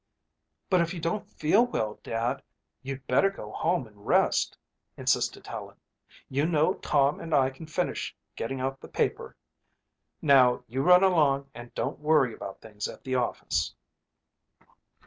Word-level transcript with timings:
"But 0.67 0.81
if 0.81 0.95
you 0.95 0.99
don't 0.99 1.29
feel 1.29 1.63
well, 1.67 1.99
Dad, 2.01 2.41
you'd 2.81 3.05
better 3.05 3.29
go 3.29 3.51
home 3.51 3.85
and 3.85 4.07
rest," 4.07 4.57
insisted 4.97 5.45
Helen. 5.45 5.77
"You 6.27 6.47
know 6.47 6.73
Tom 6.73 7.19
and 7.19 7.35
I 7.35 7.51
can 7.51 7.67
finish 7.67 8.15
getting 8.35 8.59
out 8.59 8.81
the 8.81 8.87
paper. 8.87 9.35
Now 10.19 10.63
you 10.67 10.81
run 10.81 11.03
along 11.03 11.51
and 11.53 11.71
don't 11.75 11.99
worry 11.99 12.33
about 12.33 12.61
things 12.61 12.87
at 12.87 13.03
the 13.03 13.13
office." 13.13 13.75